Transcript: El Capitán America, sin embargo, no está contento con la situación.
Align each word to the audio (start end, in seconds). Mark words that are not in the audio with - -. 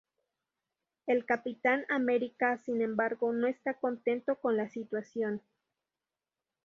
El 1.05 1.25
Capitán 1.27 1.85
America, 1.87 2.57
sin 2.57 2.81
embargo, 2.81 3.33
no 3.33 3.45
está 3.45 3.75
contento 3.75 4.35
con 4.39 4.57
la 4.57 4.67
situación. 4.67 5.43